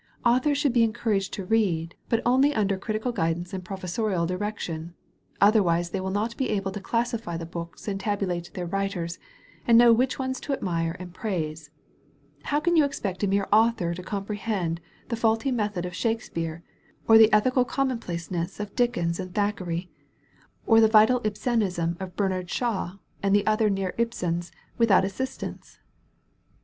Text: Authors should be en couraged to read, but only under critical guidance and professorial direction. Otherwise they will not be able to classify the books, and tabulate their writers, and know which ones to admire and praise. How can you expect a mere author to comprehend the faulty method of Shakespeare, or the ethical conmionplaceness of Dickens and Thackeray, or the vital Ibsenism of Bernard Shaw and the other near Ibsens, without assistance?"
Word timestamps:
Authors 0.25 0.57
should 0.57 0.73
be 0.73 0.81
en 0.81 0.93
couraged 0.93 1.31
to 1.33 1.45
read, 1.45 1.93
but 2.09 2.23
only 2.25 2.55
under 2.55 2.75
critical 2.75 3.11
guidance 3.11 3.53
and 3.53 3.63
professorial 3.63 4.25
direction. 4.25 4.95
Otherwise 5.39 5.91
they 5.91 6.01
will 6.01 6.09
not 6.09 6.35
be 6.37 6.49
able 6.49 6.71
to 6.71 6.79
classify 6.81 7.37
the 7.37 7.45
books, 7.45 7.87
and 7.87 7.99
tabulate 7.99 8.49
their 8.55 8.65
writers, 8.65 9.19
and 9.67 9.77
know 9.77 9.93
which 9.93 10.17
ones 10.17 10.39
to 10.39 10.53
admire 10.53 10.95
and 10.97 11.13
praise. 11.13 11.69
How 12.45 12.59
can 12.59 12.75
you 12.75 12.83
expect 12.83 13.21
a 13.23 13.27
mere 13.27 13.47
author 13.53 13.93
to 13.93 14.01
comprehend 14.01 14.81
the 15.09 15.15
faulty 15.15 15.51
method 15.51 15.85
of 15.85 15.93
Shakespeare, 15.93 16.63
or 17.07 17.19
the 17.19 17.31
ethical 17.31 17.63
conmionplaceness 17.63 18.59
of 18.59 18.75
Dickens 18.75 19.19
and 19.19 19.35
Thackeray, 19.35 19.91
or 20.65 20.81
the 20.81 20.87
vital 20.87 21.21
Ibsenism 21.23 21.95
of 21.99 22.15
Bernard 22.15 22.49
Shaw 22.49 22.93
and 23.21 23.35
the 23.35 23.45
other 23.45 23.69
near 23.69 23.93
Ibsens, 23.99 24.51
without 24.79 25.05
assistance?" 25.05 25.77